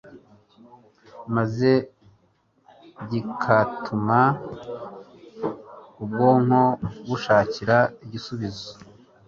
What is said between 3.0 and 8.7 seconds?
kigatuma ubwonko bushakira igisubizo